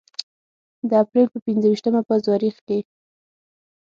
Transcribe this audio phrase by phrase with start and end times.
[0.89, 2.79] د اپریل په پنځه ویشتمه په زوریخ کې.